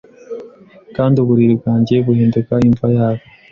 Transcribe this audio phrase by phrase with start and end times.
[0.95, 3.23] Kandi uburiri bwanjye buhinduka imva yabo